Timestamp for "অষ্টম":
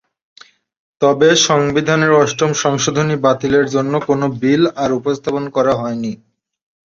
2.21-2.51